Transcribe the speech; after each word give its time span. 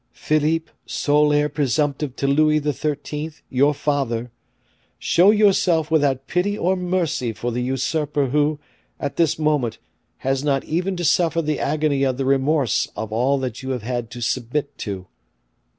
Philippe, 0.13 0.71
sole 0.87 1.31
heir 1.31 1.47
presumptive 1.47 2.15
to 2.15 2.25
Louis 2.25 2.59
XIII., 2.59 3.33
your 3.51 3.71
father, 3.75 4.31
show 4.97 5.29
yourself 5.29 5.91
without 5.91 6.25
pity 6.25 6.57
or 6.57 6.75
mercy 6.75 7.33
for 7.33 7.51
the 7.51 7.61
usurper 7.61 8.29
who, 8.29 8.57
at 8.99 9.17
this 9.17 9.37
moment, 9.37 9.77
has 10.17 10.43
not 10.43 10.63
even 10.63 10.95
to 10.95 11.05
suffer 11.05 11.43
the 11.43 11.59
agony 11.59 12.01
of 12.01 12.17
the 12.17 12.25
remorse 12.25 12.87
of 12.95 13.13
all 13.13 13.37
that 13.41 13.61
you 13.61 13.69
have 13.69 13.83
had 13.83 14.09
to 14.09 14.21
submit 14.21 14.75
to." 14.79 15.05